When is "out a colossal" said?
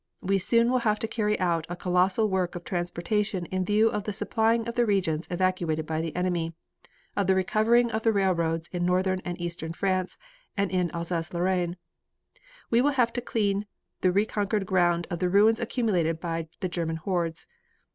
1.39-2.27